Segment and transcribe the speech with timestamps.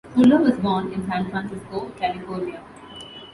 [0.15, 2.59] Fuller was born in San Francisco, California.